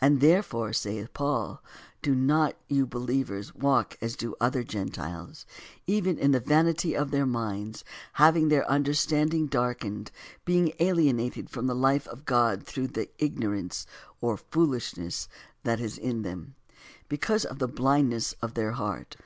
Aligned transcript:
And, 0.00 0.20
therefore, 0.20 0.72
saith 0.72 1.12
Paul, 1.12 1.60
''Do 2.00 2.14
not 2.14 2.54
you 2.68 2.86
believers 2.86 3.52
walk 3.56 3.96
as 4.00 4.14
do 4.14 4.36
other 4.40 4.62
Gentiles, 4.62 5.46
even 5.88 6.16
in 6.16 6.30
the 6.30 6.38
vanity 6.38 6.94
of 6.96 7.10
their 7.10 7.26
minds 7.26 7.82
having 8.12 8.50
their 8.50 8.70
under 8.70 8.94
standing 8.94 9.48
darkened, 9.48 10.12
being 10.44 10.72
alienated 10.78 11.50
from 11.50 11.66
the 11.66 11.74
life 11.74 12.06
of 12.06 12.24
God 12.24 12.62
through 12.62 12.86
the 12.86 13.08
ignorance 13.18 13.84
(or 14.20 14.36
foolishness) 14.36 15.28
that 15.64 15.80
is 15.80 15.98
in 15.98 16.22
them, 16.22 16.54
because 17.08 17.44
of 17.44 17.58
the 17.58 17.66
blindness 17.66 18.32
of 18.40 18.54
their 18.54 18.70
heart. 18.78 19.16